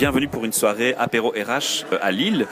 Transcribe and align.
Bienvenue 0.00 0.28
pour 0.28 0.46
une 0.46 0.52
soirée 0.54 0.94
apéro 0.98 1.28
RH 1.28 1.84
euh, 1.92 1.98
à 2.00 2.10
Lille. 2.10 2.46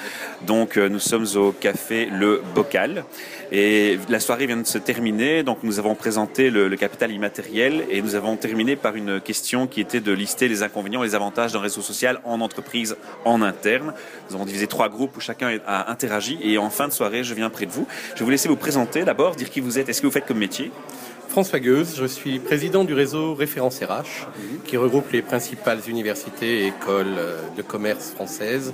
Donc 0.47 0.77
euh, 0.77 0.91
nous 0.91 0.99
sommes 0.99 1.25
au 1.35 1.51
café 1.51 2.05
Le 2.13 2.43
Bocal 2.55 3.05
et 3.51 3.99
la 4.11 4.21
soirée 4.21 4.45
vient 4.45 4.59
de 4.59 4.67
se 4.67 4.77
terminer. 4.77 5.45
Donc 5.45 5.63
nous 5.63 5.79
avons 5.79 5.95
présenté 5.95 6.51
le, 6.51 6.69
capital 6.77 7.11
immatériel 7.11 7.87
et 7.89 8.03
nous 8.03 8.17
avons 8.17 8.37
terminé 8.37 8.77
par 8.77 8.97
une 8.97 9.19
question 9.19 9.67
qui 9.67 9.81
était 9.81 10.01
de 10.01 10.13
lister 10.13 10.47
les 10.47 10.63
inconvénients 10.63 11.03
et 11.03 11.07
les 11.07 11.15
avantages 11.15 11.55
d'un 11.55 11.61
réseau 11.61 11.81
social 11.81 12.21
en 12.25 12.43
entreprise 12.43 12.99
en 13.25 13.41
interne. 13.41 13.95
Nous 14.29 14.37
avons 14.37 14.45
divisé 14.45 14.67
trois 14.67 14.91
groupes 14.91 15.17
où 15.17 15.21
chacun 15.21 15.57
a 15.67 15.91
interagi 15.91 16.39
et 16.43 16.59
en 16.59 16.69
fin 16.69 16.87
de 16.87 16.93
soirée 16.93 17.25
je 17.25 17.33
viens 17.33 17.49
près 17.49 17.65
de 17.65 17.71
vous. 17.71 17.87
Je 18.13 18.19
vais 18.19 18.25
vous 18.27 18.31
laisser 18.31 18.51
vous 18.51 18.57
présenter 18.57 19.05
d'abord, 19.05 19.37
dire 19.37 19.49
qui 19.49 19.61
vous 19.61 19.79
êtes, 19.79 19.89
est-ce 19.89 20.03
que 20.03 20.07
vous 20.07 20.13
faites 20.13 20.27
comme 20.27 20.37
métier? 20.37 20.71
François 21.29 21.61
Gueuse, 21.61 21.95
je 21.97 22.07
suis 22.07 22.39
président 22.39 22.85
du 22.85 22.95
réseau 22.95 23.35
Référence 23.35 23.81
RH, 23.81 24.27
qui 24.65 24.77
regroupe 24.77 25.13
les 25.13 25.21
principales 25.21 25.81
universités 25.87 26.63
et 26.63 26.67
écoles 26.69 27.15
euh, 27.19 27.41
de 27.57 27.63
commerce 27.63 28.11
françaises 28.11 28.73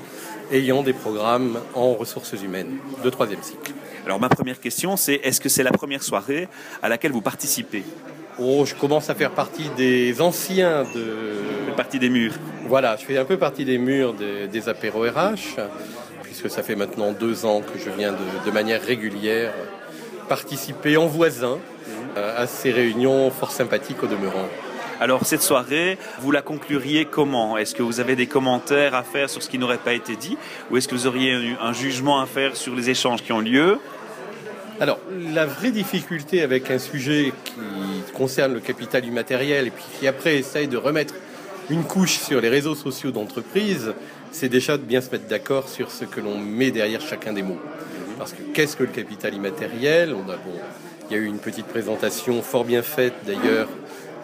ayant 0.53 0.83
des 0.83 0.93
programmes 0.93 1.59
en 1.75 1.95
ressources 1.95 2.33
humaines 2.43 2.79
de 3.03 3.11
troisième 3.11 3.43
cycle. 3.43 3.73
Alors 4.07 4.21
ma 4.21 4.29
première 4.29 4.61
question 4.61 4.97
c'est 4.97 5.15
est-ce 5.15 5.41
que 5.41 5.49
c'est 5.49 5.65
la 5.65 5.73
première 5.73 6.03
soirée 6.03 6.49
à 6.81 6.89
laquelle 6.89 7.13
vous 7.13 7.23
participez? 7.23 7.83
Oh, 8.39 8.65
je 8.65 8.75
commence 8.75 9.11
à 9.11 9.15
faire 9.15 9.33
partie 9.33 9.69
des 9.77 10.21
anciens 10.21 10.85
de... 10.95 11.35
Le 11.69 11.73
parti 11.77 11.99
des 11.99 12.09
murs. 12.09 12.35
Voilà, 12.69 12.97
je 12.97 13.05
fais 13.05 13.19
un 13.19 13.25
peu 13.25 13.37
partie 13.37 13.65
des 13.65 13.79
murs 13.79 14.15
des, 14.15 14.47
des 14.49 14.69
apéros 14.69 15.03
RH, 15.03 15.61
puisque 16.23 16.51
ça 16.51 16.63
fait 16.63 16.77
maintenant 16.77 17.13
deux 17.13 17.45
ans 17.45 17.61
que 17.61 17.79
je 17.79 17.91
viens 17.91 18.13
de, 18.13 18.47
de 18.47 18.51
manière 18.51 18.83
régulière 18.83 19.53
participer 20.29 20.97
en 20.97 21.07
voisin 21.07 21.59
à 22.17 22.47
ces 22.47 22.71
réunions 22.71 23.31
fort 23.31 23.51
sympathiques 23.51 24.03
au 24.03 24.07
demeurant. 24.07 24.49
Alors 25.01 25.27
cette 25.27 25.43
soirée, 25.43 25.99
vous 26.21 26.31
la 26.31 26.41
concluriez 26.41 27.05
comment? 27.05 27.59
Est-ce 27.59 27.75
que 27.75 27.83
vous 27.83 27.99
avez 27.99 28.15
des 28.15 28.27
commentaires 28.27 28.95
à 28.95 29.03
faire 29.03 29.29
sur 29.29 29.43
ce 29.43 29.51
qui 29.51 29.59
n'aurait 29.59 29.79
pas 29.79 29.93
été 29.93 30.15
dit? 30.15 30.39
Ou 30.71 30.77
est-ce 30.77 30.87
que 30.87 30.95
vous 30.95 31.07
auriez 31.07 31.33
eu 31.33 31.57
un 31.61 31.73
jugement 31.73 32.21
à 32.21 32.27
faire 32.27 32.57
sur 32.57 32.75
les 32.75 32.91
échanges 32.91 33.23
qui 33.23 33.33
ont 33.33 33.41
lieu? 33.41 33.79
Alors, 34.81 34.99
la 35.33 35.47
vraie 35.47 35.73
difficulté 35.73 36.43
avec 36.43 36.71
un 36.71 36.79
sujet 36.79 37.33
qui 37.45 38.13
concerne 38.13 38.55
le 38.55 38.61
capital 38.61 39.05
immatériel 39.05 39.67
et 39.67 39.71
puis 39.71 39.85
qui 39.99 40.07
après 40.07 40.37
essaye 40.37 40.69
de 40.69 40.77
remettre 40.77 41.15
une 41.71 41.85
couche 41.85 42.19
sur 42.19 42.41
les 42.41 42.49
réseaux 42.49 42.75
sociaux 42.75 43.11
d'entreprise, 43.11 43.95
c'est 44.33 44.49
déjà 44.49 44.77
de 44.77 44.83
bien 44.83 45.01
se 45.01 45.11
mettre 45.11 45.27
d'accord 45.27 45.69
sur 45.69 45.91
ce 45.91 46.05
que 46.05 46.21
l'on 46.21 46.39
met 46.39 46.71
derrière 46.71 47.01
chacun 47.01 47.33
des 47.33 47.43
mots. 47.43 47.61
Parce 48.19 48.33
que 48.33 48.43
qu'est-ce 48.53 48.77
que 48.77 48.85
le 48.85 48.91
capital 48.91 49.35
immatériel? 49.35 50.13
On 50.13 50.29
a, 50.31 50.37
bon, 50.37 50.59
Il 51.11 51.17
y 51.17 51.19
a 51.19 51.23
eu 51.23 51.27
une 51.27 51.39
petite 51.39 51.67
présentation 51.67 52.41
fort 52.43 52.65
bien 52.65 52.83
faite 52.83 53.15
d'ailleurs 53.27 53.69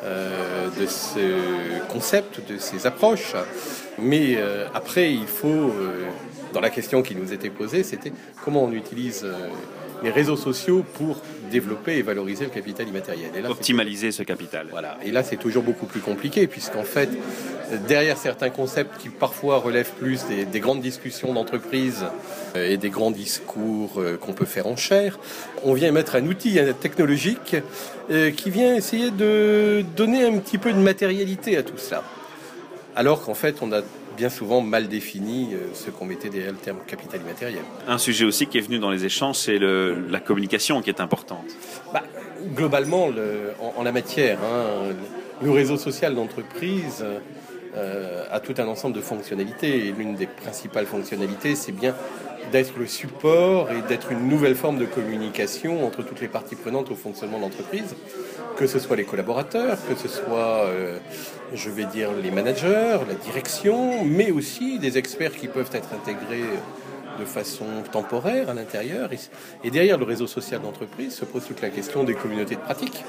euh, 0.05 0.69
de 0.81 0.87
ce 0.87 1.83
concept, 1.89 2.41
de 2.51 2.57
ces 2.59 2.87
approches. 2.87 3.35
Mais 3.99 4.37
euh, 4.39 4.67
après, 4.75 5.13
il 5.13 5.27
faut, 5.27 5.47
euh, 5.49 6.07
dans 6.55 6.61
la 6.61 6.71
question 6.71 7.03
qui 7.03 7.15
nous 7.15 7.33
était 7.33 7.51
posée, 7.51 7.83
c'était 7.83 8.13
comment 8.45 8.65
on 8.65 8.73
utilise 8.73 9.27
les 10.03 10.11
réseaux 10.11 10.37
sociaux 10.37 10.83
pour 10.95 11.21
développer 11.51 11.97
et 11.99 12.03
valoriser 12.03 12.45
le 12.45 12.51
capital 12.51 12.89
immatériel. 12.89 13.31
Et 13.37 13.41
là, 13.43 13.49
c'est- 13.49 13.53
Optimaliser 13.53 14.13
ce 14.13 14.23
capital. 14.23 14.69
voilà. 14.71 14.97
Et 15.05 15.11
là, 15.11 15.23
c'est 15.23 15.37
toujours 15.37 15.63
beaucoup 15.63 15.85
plus 15.85 16.01
compliqué, 16.01 16.47
puisqu'en 16.47 16.85
fait, 16.85 17.11
derrière 17.89 18.17
certains 18.17 18.51
concepts 18.51 18.99
qui 19.01 19.09
parfois 19.09 19.59
relèvent 19.59 19.93
plus 19.93 20.25
des, 20.27 20.45
des 20.45 20.61
grandes 20.61 20.81
discussions 20.81 21.33
d'entreprise 21.33 22.05
euh, 22.57 22.71
et 22.71 22.77
des 22.77 22.91
grands 22.91 23.11
discours 23.11 23.93
euh, 23.99 24.17
qu'on 24.17 24.33
peut 24.33 24.45
faire 24.47 24.67
en 24.67 24.77
chair, 24.77 25.19
on 25.65 25.73
vient 25.75 25.93
mettre 25.93 26.17
un 26.17 26.27
outil 26.27 26.59
euh, 26.59 26.73
technologique 26.73 27.57
qui 28.37 28.51
vient 28.51 28.75
essayer 28.75 29.13
de 29.13 29.85
donner 29.97 30.25
un 30.25 30.37
petit 30.39 30.59
peu 30.59 30.73
de 30.73 30.79
matérialité 30.79 31.57
à 31.57 31.63
tout 31.63 31.79
cela. 31.79 32.03
Alors 32.97 33.23
qu'en 33.23 33.35
fait, 33.35 33.59
on 33.63 33.71
a 33.73 33.83
bien 34.17 34.29
souvent 34.29 34.61
mal 34.61 34.89
défini 34.89 35.51
ce 35.75 35.91
qu'on 35.91 36.07
mettait 36.07 36.29
derrière 36.29 36.51
le 36.51 36.59
terme 36.59 36.79
capital 36.89 37.21
immatériel. 37.21 37.63
Un 37.87 37.99
sujet 37.99 38.25
aussi 38.25 38.49
qui 38.49 38.59
est 38.59 38.63
venu 38.63 38.81
dans 38.81 38.91
les 38.91 39.05
échanges, 39.05 39.37
c'est 39.37 39.59
le- 39.59 39.95
la 40.11 40.19
communication 40.19 40.83
qui 40.83 40.91
est 40.91 41.01
importante. 41.01 41.47
Bah, 41.95 42.03
globalement, 42.57 43.07
le- 43.07 43.53
en, 43.61 43.81
en 43.81 43.83
la 43.85 43.93
matière, 43.93 44.39
hein, 44.41 44.93
le 45.41 45.51
réseau 45.53 45.77
social 45.77 46.17
d'entreprise 46.17 47.05
euh, 47.77 48.25
a 48.31 48.41
tout 48.41 48.55
un 48.59 48.67
ensemble 48.67 48.97
de 48.97 49.01
fonctionnalités. 49.01 49.87
Et 49.87 49.93
l'une 49.93 50.15
des 50.15 50.27
principales 50.27 50.87
fonctionnalités, 50.87 51.55
c'est 51.55 51.73
bien 51.73 51.95
d'être 52.53 52.79
le 52.79 52.87
support 52.87 53.71
et 53.71 53.83
d'être 53.89 54.11
une 54.11 54.29
nouvelle 54.29 54.57
forme 54.57 54.79
de 54.79 54.87
communication 54.87 55.87
entre 55.87 56.03
toutes 56.03 56.21
les 56.21 56.29
parties 56.29 56.57
prenantes 56.57 56.91
au 56.91 56.97
fonctionnement 56.97 57.37
de 57.39 57.43
l'entreprise, 57.43 57.95
que 58.57 58.67
ce 58.67 58.79
soit 58.79 58.97
les 58.97 59.05
collaborateurs, 59.05 59.79
que 59.89 59.95
ce 59.95 60.09
soit, 60.09 60.65
euh, 60.67 60.99
je 61.55 61.71
vais 61.71 61.85
dire, 61.85 62.09
les 62.21 62.31
managers, 62.31 62.99
la 63.07 63.15
direction, 63.15 64.05
mais 64.05 64.31
aussi 64.33 64.79
des 64.79 64.99
experts 64.99 65.37
qui 65.37 65.47
peuvent 65.47 65.71
être 65.73 65.91
intégrés 65.95 66.43
de 67.21 67.25
façon 67.25 67.67
temporaire 67.93 68.49
à 68.49 68.55
l'intérieur. 68.55 69.11
Et- 69.63 69.71
derrière 69.71 69.99
le 69.99 70.05
réseau 70.05 70.27
social 70.27 70.61
d'entreprise 70.61 71.15
se 71.15 71.25
pose 71.25 71.45
toute 71.47 71.61
la 71.61 71.69
question 71.69 72.03
des 72.03 72.15
communautés 72.15 72.57
de 72.57 72.61
pratique. 72.61 73.05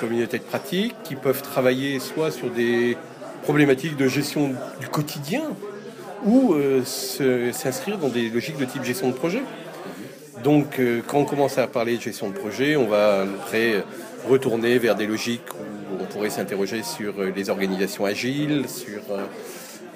Communautés 0.00 0.38
de 0.38 0.44
pratique 0.44 0.94
qui 1.04 1.14
peuvent 1.14 1.40
travailler 1.42 2.00
soit 2.00 2.30
sur 2.30 2.50
des 2.50 2.96
problématiques 3.44 3.96
de 3.96 4.08
gestion 4.08 4.52
du 4.80 4.88
quotidien 4.88 5.42
ou 6.24 6.54
euh, 6.54 6.82
s'inscrire 6.84 7.98
dans 7.98 8.08
des 8.08 8.28
logiques 8.30 8.56
de 8.58 8.64
type 8.64 8.82
gestion 8.84 9.08
de 9.08 9.14
projet. 9.14 9.42
Donc 10.42 10.78
euh, 10.78 11.00
quand 11.06 11.18
on 11.18 11.24
commence 11.24 11.58
à 11.58 11.66
parler 11.66 11.96
de 11.96 12.02
gestion 12.02 12.28
de 12.30 12.34
projet, 12.34 12.76
on 12.76 12.86
va 12.86 13.22
après 13.22 13.84
retourner 14.28 14.78
vers 14.78 14.94
des 14.94 15.06
logiques 15.06 15.52
où 15.54 16.02
on 16.02 16.04
pourrait 16.06 16.30
s'interroger 16.30 16.82
sur 16.82 17.20
euh, 17.20 17.32
les 17.34 17.50
organisations 17.50 18.04
agiles, 18.06 18.64
sur 18.68 19.00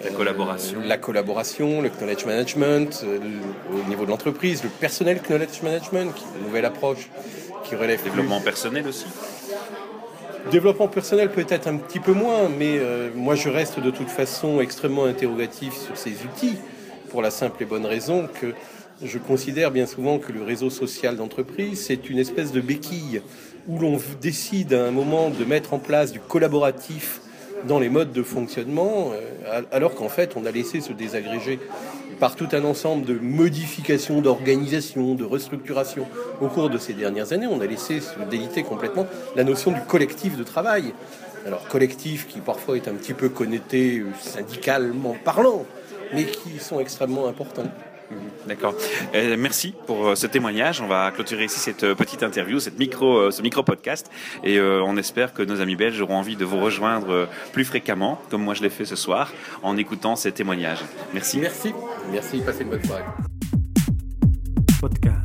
La 0.05 0.11
collaboration. 0.11 0.79
la 0.87 0.99
collaboration, 0.99 1.81
le 1.83 1.89
knowledge 1.91 2.25
management, 2.27 3.05
le- 3.05 3.77
au 3.79 3.89
niveau 3.89 4.05
de 4.05 4.11
l'entreprise, 4.11 4.63
le 4.63 4.69
personnel 4.71 5.21
knowledge 5.27 5.63
management, 5.63 6.15
qui 6.15 6.25
est 6.25 6.39
une 6.41 6.47
nouvelle 6.47 6.67
approche 6.67 7.09
qui 7.65 7.75
relève 7.75 7.99
plus- 8.01 8.11
Développement 8.11 8.41
personnel 8.41 8.87
aussi. 8.87 9.07
Développement 10.51 10.89
personnel 10.89 11.31
peut-être 11.31 11.67
un 11.67 11.77
petit 11.77 12.01
peu 12.01 12.13
moins, 12.13 12.49
mais 12.49 12.79
euh, 12.79 13.11
moi 13.15 13.35
je 13.35 13.51
reste 13.51 13.81
de 13.81 13.91
toute 13.91 14.09
façon 14.09 14.61
extrêmement 14.61 15.05
interrogatif 15.05 15.75
sur 15.75 15.97
ces 15.99 16.13
outils, 16.25 16.57
pour 17.11 17.21
la 17.21 17.31
simple 17.31 17.63
et 17.63 17.67
bonne 17.67 17.85
raison 17.85 18.27
que 18.41 18.55
je 19.03 19.19
considère 19.19 19.71
bien 19.71 19.85
souvent 19.85 20.19
que 20.19 20.33
le 20.33 20.43
réseau 20.43 20.71
social 20.71 21.17
d'entreprise, 21.17 21.85
c'est 21.85 22.09
une 22.09 22.19
espèce 22.19 22.51
de 22.51 22.63
béquille 22.63 23.21
où 23.69 23.79
l'on 23.79 24.01
décide 24.23 24.73
à 24.73 24.87
un 24.87 24.91
moment 24.91 25.29
de 25.29 25.45
mettre 25.45 25.75
en 25.75 25.79
place 25.79 26.13
du 26.13 26.21
collaboratif 26.21 27.21
dans 27.67 27.79
les 27.79 27.89
modes 27.89 28.13
de 28.13 28.23
fonctionnement, 28.23 29.11
euh, 29.13 29.63
alors 29.73 29.95
qu'en 29.95 30.09
fait 30.09 30.35
on 30.37 30.47
a 30.47 30.51
laissé 30.51 30.81
se 30.81 30.93
désagréger 30.93 31.59
par 32.21 32.35
tout 32.37 32.49
un 32.53 32.65
ensemble 32.65 33.05
de 33.05 33.15
modifications 33.15 34.21
d'organisation, 34.21 35.15
de 35.15 35.25
restructuration 35.25 36.07
au 36.41 36.49
cours 36.49 36.71
de 36.71 36.79
ces 36.79 36.93
dernières 36.93 37.33
années. 37.33 37.47
On 37.47 37.61
a 37.61 37.67
laissé 37.67 38.01
se 38.01 38.19
déliter 38.31 38.63
complètement 38.63 39.07
la 39.37 39.45
notion 39.45 39.71
du 39.71 39.81
collectif 39.83 40.37
de 40.37 40.43
travail. 40.43 40.93
Alors 41.47 41.67
collectif 41.69 42.27
qui 42.27 42.41
parfois 42.41 42.77
est 42.77 42.89
un 42.89 42.95
petit 42.95 43.15
peu 43.15 43.29
connoté 43.29 44.01
euh, 44.01 44.07
syndicalement 44.21 45.17
parlant, 45.25 45.65
mais 46.13 46.25
qui 46.25 46.59
sont 46.59 46.81
extrêmement 46.81 47.29
importants. 47.29 47.71
D'accord. 48.47 48.75
Euh, 49.15 49.37
merci 49.39 49.75
pour 49.87 50.09
euh, 50.09 50.15
ce 50.15 50.27
témoignage. 50.27 50.81
On 50.81 50.87
va 50.87 51.11
clôturer 51.11 51.45
ici 51.45 51.59
cette 51.59 51.85
euh, 51.85 51.95
petite 51.95 52.23
interview, 52.23 52.61
cette 52.61 52.79
micro, 52.79 53.31
ce 53.31 53.43
micro 53.43 53.63
podcast, 53.63 54.11
et 54.43 54.59
euh, 54.59 54.83
on 54.83 54.97
espère 54.97 55.35
que 55.35 55.43
nos 55.43 55.61
amis 55.61 55.77
belges 55.77 56.01
auront 56.01 56.17
envie 56.17 56.37
de 56.37 56.45
vous 56.45 56.59
rejoindre 56.59 57.29
plus 57.53 57.65
fréquemment, 57.65 58.21
comme 58.31 58.43
moi 58.43 58.55
je 58.55 58.63
l'ai 58.63 58.71
fait 58.71 58.87
ce 58.87 58.97
soir, 58.97 59.33
en 59.63 59.77
écoutant 59.77 60.17
ces 60.17 60.33
témoignages. 60.33 60.81
Merci. 61.13 61.39
Merci, 61.39 61.75
merci, 62.11 62.41
passez 62.41 62.63
une 62.63 62.71
bonne 62.71 62.85
soirée. 62.85 63.05
Podcast. 64.81 65.18